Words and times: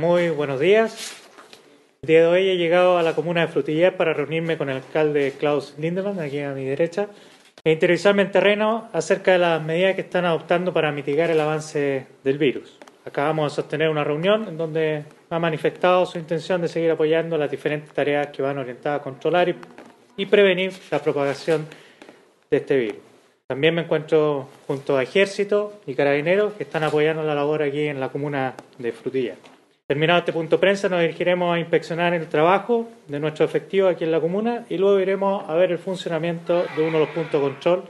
Muy 0.00 0.30
buenos 0.30 0.58
días. 0.58 1.14
El 2.00 2.06
día 2.06 2.20
de 2.20 2.26
hoy 2.26 2.48
he 2.48 2.56
llegado 2.56 2.96
a 2.96 3.02
la 3.02 3.14
comuna 3.14 3.42
de 3.42 3.48
Frutillar 3.48 3.98
para 3.98 4.14
reunirme 4.14 4.56
con 4.56 4.70
el 4.70 4.76
alcalde 4.76 5.34
Klaus 5.38 5.74
Lindemann, 5.76 6.18
aquí 6.20 6.40
a 6.40 6.54
mi 6.54 6.64
derecha, 6.64 7.08
e 7.62 7.72
interiorizarme 7.72 8.22
en 8.22 8.30
terreno 8.30 8.88
acerca 8.94 9.32
de 9.32 9.38
las 9.40 9.62
medidas 9.62 9.94
que 9.96 10.00
están 10.00 10.24
adoptando 10.24 10.72
para 10.72 10.90
mitigar 10.90 11.30
el 11.30 11.38
avance 11.38 12.06
del 12.24 12.38
virus. 12.38 12.78
Acabamos 13.04 13.52
de 13.52 13.56
sostener 13.56 13.90
una 13.90 14.02
reunión 14.02 14.48
en 14.48 14.56
donde 14.56 15.04
ha 15.28 15.38
manifestado 15.38 16.06
su 16.06 16.16
intención 16.16 16.62
de 16.62 16.68
seguir 16.68 16.90
apoyando 16.90 17.36
las 17.36 17.50
diferentes 17.50 17.92
tareas 17.92 18.28
que 18.28 18.40
van 18.40 18.56
orientadas 18.56 19.00
a 19.00 19.04
controlar 19.04 19.50
y, 19.50 19.56
y 20.16 20.24
prevenir 20.24 20.72
la 20.90 21.00
propagación 21.00 21.66
de 22.50 22.56
este 22.56 22.78
virus. 22.78 23.00
También 23.46 23.74
me 23.74 23.82
encuentro 23.82 24.48
junto 24.66 24.96
a 24.96 25.02
Ejército 25.02 25.74
y 25.86 25.94
Carabineros 25.94 26.54
que 26.54 26.62
están 26.62 26.84
apoyando 26.84 27.22
la 27.22 27.34
labor 27.34 27.62
aquí 27.62 27.82
en 27.86 28.00
la 28.00 28.08
comuna 28.08 28.54
de 28.78 28.92
Frutilla. 28.92 29.34
Terminado 29.90 30.20
este 30.20 30.32
punto 30.32 30.60
prensa, 30.60 30.88
nos 30.88 31.00
dirigiremos 31.00 31.52
a 31.52 31.58
inspeccionar 31.58 32.14
el 32.14 32.28
trabajo 32.28 32.86
de 33.08 33.18
nuestro 33.18 33.44
efectivo 33.44 33.88
aquí 33.88 34.04
en 34.04 34.12
la 34.12 34.20
comuna 34.20 34.64
y 34.68 34.78
luego 34.78 35.00
iremos 35.00 35.42
a 35.50 35.54
ver 35.56 35.72
el 35.72 35.78
funcionamiento 35.78 36.62
de 36.76 36.82
uno 36.84 36.92
de 36.92 37.06
los 37.06 37.08
puntos 37.08 37.32
de 37.32 37.40
control 37.40 37.82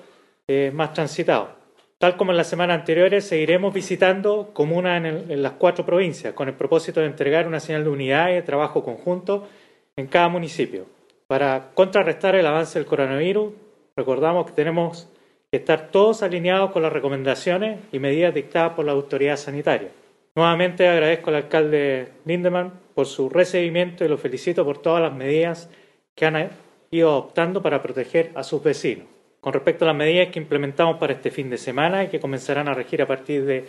eh, 0.48 0.70
más 0.72 0.94
transitados. 0.94 1.50
Tal 1.98 2.16
como 2.16 2.30
en 2.30 2.38
las 2.38 2.48
semanas 2.48 2.78
anteriores, 2.78 3.26
seguiremos 3.26 3.74
visitando 3.74 4.48
comunas 4.54 4.96
en, 4.96 5.30
en, 5.30 5.42
las 5.42 5.52
cuatro 5.52 5.84
provincias 5.84 6.32
con 6.32 6.48
el 6.48 6.54
propósito 6.54 7.00
de 7.00 7.06
entregar 7.06 7.46
una 7.46 7.60
señal 7.60 7.84
de 7.84 7.90
unidad 7.90 8.30
y 8.30 8.36
de 8.36 8.42
trabajo 8.44 8.82
conjunto 8.82 9.46
en 9.94 10.06
cada 10.06 10.30
municipio. 10.30 10.86
Para 11.26 11.72
contrarrestar 11.74 12.34
el 12.34 12.46
avance 12.46 12.78
del 12.78 12.88
coronavirus, 12.88 13.52
recordamos 13.94 14.46
que 14.46 14.52
tenemos 14.52 15.06
que 15.50 15.58
estar 15.58 15.90
todos 15.90 16.22
alineados 16.22 16.70
con 16.70 16.80
las 16.80 16.94
recomendaciones 16.94 17.78
y 17.92 17.98
medidas 17.98 18.32
dictadas 18.32 18.72
por 18.72 18.86
la 18.86 18.92
autoridad 18.92 19.36
sanitaria. 19.36 19.90
Nuevamente 20.34 20.88
agradezco 20.88 21.30
al 21.30 21.36
alcalde 21.36 22.08
Lindemann 22.24 22.72
por 22.94 23.06
su 23.06 23.28
recibimiento 23.28 24.04
y 24.04 24.08
lo 24.08 24.18
felicito 24.18 24.64
por 24.64 24.78
todas 24.78 25.02
las 25.02 25.12
medidas 25.12 25.68
que 26.14 26.26
han 26.26 26.50
ido 26.90 27.10
adoptando 27.10 27.62
para 27.62 27.82
proteger 27.82 28.30
a 28.34 28.42
sus 28.42 28.62
vecinos. 28.62 29.06
Con 29.40 29.52
respecto 29.52 29.84
a 29.84 29.88
las 29.88 29.96
medidas 29.96 30.28
que 30.28 30.38
implementamos 30.38 30.98
para 30.98 31.14
este 31.14 31.30
fin 31.30 31.50
de 31.50 31.58
semana 31.58 32.04
y 32.04 32.08
que 32.08 32.20
comenzarán 32.20 32.68
a 32.68 32.74
regir 32.74 33.02
a 33.02 33.06
partir 33.06 33.44
de 33.44 33.66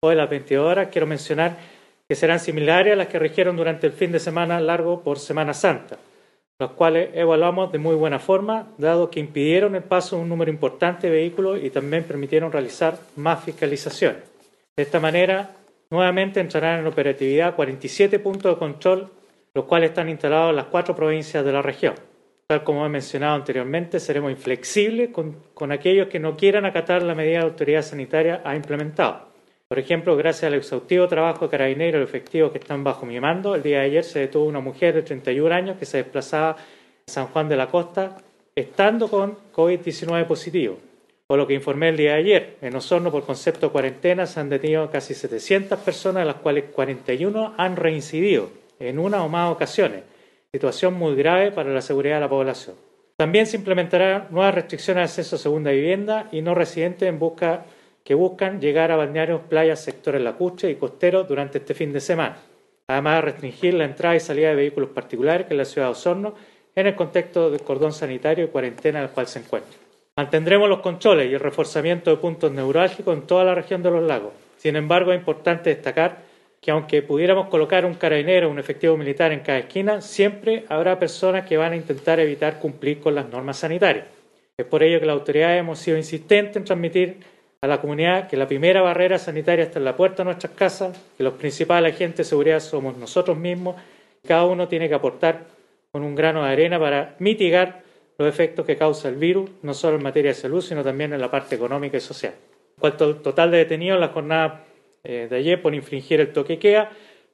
hoy 0.00 0.12
a 0.12 0.18
las 0.18 0.30
22 0.30 0.64
horas, 0.64 0.88
quiero 0.92 1.06
mencionar 1.06 1.56
que 2.06 2.14
serán 2.14 2.38
similares 2.38 2.92
a 2.92 2.96
las 2.96 3.08
que 3.08 3.18
rigieron 3.18 3.56
durante 3.56 3.86
el 3.86 3.92
fin 3.92 4.12
de 4.12 4.20
semana 4.20 4.60
largo 4.60 5.00
por 5.02 5.18
Semana 5.18 5.54
Santa 5.54 5.96
los 6.58 6.72
cuales 6.72 7.10
evaluamos 7.14 7.72
de 7.72 7.78
muy 7.78 7.96
buena 7.96 8.18
forma, 8.18 8.68
dado 8.78 9.10
que 9.10 9.18
impidieron 9.18 9.74
el 9.74 9.82
paso 9.82 10.16
de 10.16 10.22
un 10.22 10.28
número 10.28 10.50
importante 10.50 11.08
de 11.08 11.12
vehículos 11.16 11.58
y 11.62 11.70
también 11.70 12.04
permitieron 12.04 12.52
realizar 12.52 12.96
más 13.16 13.42
fiscalizaciones. 13.42 14.22
De 14.76 14.82
esta 14.84 15.00
manera, 15.00 15.50
nuevamente 15.94 16.40
entrarán 16.40 16.80
en 16.80 16.86
operatividad 16.88 17.54
47 17.54 18.18
puntos 18.18 18.52
de 18.52 18.58
control, 18.58 19.10
los 19.54 19.64
cuales 19.64 19.90
están 19.90 20.08
instalados 20.08 20.50
en 20.50 20.56
las 20.56 20.66
cuatro 20.66 20.94
provincias 20.96 21.44
de 21.44 21.52
la 21.52 21.62
región. 21.62 21.94
Tal 22.48 22.64
como 22.64 22.84
he 22.84 22.88
mencionado 22.88 23.36
anteriormente, 23.36 24.00
seremos 24.00 24.32
inflexibles 24.32 25.10
con, 25.10 25.72
aquellos 25.72 26.08
que 26.08 26.18
no 26.18 26.36
quieran 26.36 26.66
acatar 26.66 27.02
la 27.02 27.14
medida 27.14 27.38
de 27.38 27.44
autoridad 27.44 27.82
sanitaria 27.82 28.42
ha 28.44 28.56
implementado. 28.56 29.28
Por 29.68 29.78
ejemplo, 29.78 30.16
gracias 30.16 30.44
al 30.44 30.54
exhaustivo 30.54 31.06
trabajo 31.06 31.46
de 31.46 31.50
carabineros 31.52 32.00
y 32.00 32.04
efectivos 32.04 32.50
que 32.50 32.58
están 32.58 32.82
bajo 32.82 33.06
mi 33.06 33.18
mando, 33.20 33.54
el 33.54 33.62
día 33.62 33.78
de 33.78 33.86
ayer 33.86 34.04
se 34.04 34.18
detuvo 34.18 34.46
una 34.46 34.60
mujer 34.60 34.94
de 34.94 35.02
31 35.02 35.54
años 35.54 35.76
que 35.78 35.86
se 35.86 35.98
desplazaba 35.98 36.50
a 36.50 36.56
San 37.06 37.28
Juan 37.28 37.48
de 37.48 37.56
la 37.56 37.68
Costa 37.68 38.16
estando 38.54 39.08
con 39.08 39.36
COVID-19 39.52 40.26
positivo. 40.26 40.76
Por 41.26 41.38
lo 41.38 41.46
que 41.46 41.54
informé 41.54 41.88
el 41.88 41.96
día 41.96 42.12
de 42.12 42.18
ayer, 42.18 42.56
en 42.60 42.76
Osorno 42.76 43.10
por 43.10 43.24
concepto 43.24 43.72
cuarentena 43.72 44.26
se 44.26 44.40
han 44.40 44.50
detenido 44.50 44.90
casi 44.90 45.14
700 45.14 45.78
personas, 45.80 46.22
de 46.22 46.26
las 46.26 46.36
cuales 46.36 46.64
41 46.72 47.54
han 47.56 47.76
reincidido 47.76 48.50
en 48.78 48.98
una 48.98 49.24
o 49.24 49.28
más 49.30 49.50
ocasiones, 49.50 50.02
situación 50.52 50.94
muy 50.94 51.14
grave 51.14 51.50
para 51.50 51.70
la 51.70 51.80
seguridad 51.80 52.16
de 52.16 52.20
la 52.20 52.28
población. 52.28 52.76
También 53.16 53.46
se 53.46 53.56
implementarán 53.56 54.26
nuevas 54.30 54.54
restricciones 54.54 55.00
de 55.00 55.04
acceso 55.04 55.36
a 55.36 55.38
segunda 55.38 55.70
vivienda 55.70 56.28
y 56.30 56.42
no 56.42 56.54
residentes 56.54 57.08
en 57.08 57.18
busca 57.18 57.64
que 58.04 58.14
buscan 58.14 58.60
llegar 58.60 58.92
a 58.92 58.96
balnearios, 58.96 59.40
playas, 59.48 59.82
sectores 59.82 60.20
lacustres 60.20 60.72
y 60.72 60.74
costeros 60.74 61.26
durante 61.26 61.56
este 61.56 61.72
fin 61.72 61.90
de 61.92 62.00
semana. 62.00 62.36
Además, 62.86 63.16
de 63.16 63.20
restringir 63.22 63.72
la 63.72 63.86
entrada 63.86 64.14
y 64.14 64.20
salida 64.20 64.50
de 64.50 64.56
vehículos 64.56 64.90
particulares 64.90 65.46
que 65.46 65.54
en 65.54 65.58
la 65.58 65.64
ciudad 65.64 65.86
de 65.86 65.92
Osorno 65.92 66.34
en 66.76 66.86
el 66.86 66.94
contexto 66.94 67.50
del 67.50 67.62
cordón 67.62 67.92
sanitario 67.92 68.44
y 68.44 68.48
cuarentena 68.48 68.98
en 68.98 69.04
el 69.06 69.10
cual 69.10 69.26
se 69.26 69.38
encuentra. 69.38 69.83
Mantendremos 70.16 70.68
los 70.68 70.78
controles 70.78 71.28
y 71.28 71.34
el 71.34 71.40
reforzamiento 71.40 72.08
de 72.08 72.18
puntos 72.18 72.52
neurálgicos 72.52 73.16
en 73.16 73.26
toda 73.26 73.42
la 73.42 73.52
región 73.56 73.82
de 73.82 73.90
los 73.90 74.04
lagos. 74.04 74.32
Sin 74.56 74.76
embargo, 74.76 75.12
es 75.12 75.18
importante 75.18 75.70
destacar 75.70 76.18
que 76.60 76.70
aunque 76.70 77.02
pudiéramos 77.02 77.48
colocar 77.48 77.84
un 77.84 77.94
carabinero 77.94 78.46
o 78.46 78.52
un 78.52 78.60
efectivo 78.60 78.96
militar 78.96 79.32
en 79.32 79.40
cada 79.40 79.58
esquina, 79.58 80.00
siempre 80.00 80.66
habrá 80.68 81.00
personas 81.00 81.44
que 81.46 81.56
van 81.56 81.72
a 81.72 81.76
intentar 81.76 82.20
evitar 82.20 82.60
cumplir 82.60 83.00
con 83.00 83.16
las 83.16 83.28
normas 83.28 83.56
sanitarias. 83.56 84.06
Es 84.56 84.64
por 84.64 84.84
ello 84.84 85.00
que 85.00 85.06
las 85.06 85.14
autoridades 85.14 85.58
hemos 85.58 85.80
sido 85.80 85.96
insistentes 85.96 86.58
en 86.58 86.64
transmitir 86.64 87.16
a 87.60 87.66
la 87.66 87.80
comunidad 87.80 88.28
que 88.28 88.36
la 88.36 88.46
primera 88.46 88.82
barrera 88.82 89.18
sanitaria 89.18 89.64
está 89.64 89.80
en 89.80 89.84
la 89.84 89.96
puerta 89.96 90.18
de 90.18 90.26
nuestras 90.26 90.52
casas, 90.52 90.96
que 91.16 91.24
los 91.24 91.34
principales 91.34 91.92
agentes 91.92 92.18
de 92.18 92.24
seguridad 92.24 92.60
somos 92.60 92.96
nosotros 92.96 93.36
mismos, 93.36 93.74
cada 94.24 94.44
uno 94.44 94.68
tiene 94.68 94.88
que 94.88 94.94
aportar 94.94 95.40
con 95.90 96.04
un 96.04 96.14
grano 96.14 96.44
de 96.44 96.52
arena 96.52 96.78
para 96.78 97.16
mitigar 97.18 97.83
los 98.18 98.28
efectos 98.28 98.64
que 98.64 98.76
causa 98.76 99.08
el 99.08 99.16
virus, 99.16 99.50
no 99.62 99.74
solo 99.74 99.96
en 99.96 100.02
materia 100.02 100.30
de 100.30 100.34
salud, 100.34 100.60
sino 100.60 100.82
también 100.82 101.12
en 101.12 101.20
la 101.20 101.30
parte 101.30 101.54
económica 101.54 101.96
y 101.96 102.00
social. 102.00 102.34
En 102.76 102.80
cuanto 102.80 103.04
al 103.04 103.22
total 103.22 103.50
de 103.50 103.58
detenidos 103.58 103.96
en 103.96 104.00
la 104.00 104.08
jornada 104.08 104.64
eh, 105.02 105.26
de 105.28 105.36
ayer 105.36 105.60
por 105.60 105.74
infringir 105.74 106.20
el 106.20 106.32
toque 106.32 106.58
queda, 106.58 106.90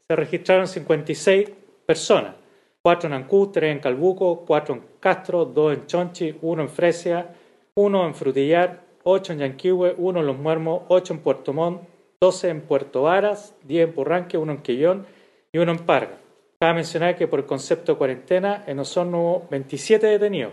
se 0.08 0.16
registraron 0.16 0.66
56 0.66 1.50
personas, 1.86 2.34
cuatro 2.82 3.08
en 3.08 3.14
Ancú, 3.14 3.50
tres 3.52 3.72
en 3.72 3.80
Calbuco, 3.80 4.44
cuatro 4.46 4.74
en 4.74 4.82
Castro, 4.98 5.44
dos 5.44 5.74
en 5.74 5.86
Chonchi, 5.86 6.36
uno 6.42 6.62
en 6.62 6.68
Fresia, 6.68 7.34
uno 7.74 8.06
en 8.06 8.14
Frutillar, 8.14 8.90
8 9.02 9.32
en 9.32 9.38
Yanquihue, 9.38 9.94
1 9.96 10.20
en 10.20 10.26
Los 10.26 10.38
Muermos, 10.38 10.82
8 10.88 11.14
en 11.14 11.20
Puerto 11.20 11.52
Montt, 11.52 11.82
12 12.20 12.48
en 12.50 12.60
Puerto 12.62 13.02
Varas, 13.02 13.54
10 13.64 13.88
en 13.88 13.94
Purranque, 13.94 14.36
1 14.36 14.52
en 14.52 14.62
Quillón 14.62 15.06
y 15.52 15.58
1 15.58 15.72
en 15.72 15.78
Parga. 15.78 16.18
Cabe 16.58 16.74
mencionar 16.74 17.16
que 17.16 17.26
por 17.26 17.40
el 17.40 17.46
concepto 17.46 17.92
de 17.92 17.98
cuarentena 17.98 18.64
en 18.66 18.78
Osorno 18.78 19.20
hubo 19.20 19.48
27 19.50 20.06
detenidos, 20.06 20.52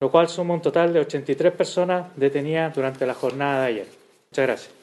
lo 0.00 0.10
cual 0.10 0.28
suma 0.28 0.54
un 0.54 0.62
total 0.62 0.92
de 0.92 1.00
83 1.00 1.52
personas 1.52 2.06
detenidas 2.16 2.74
durante 2.74 3.06
la 3.06 3.14
jornada 3.14 3.62
de 3.62 3.66
ayer. 3.66 3.86
Muchas 4.30 4.46
gracias. 4.46 4.77